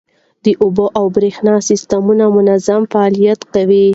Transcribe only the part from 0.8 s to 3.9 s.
او بریښنا سیستمونه منظم فعالیت کوي.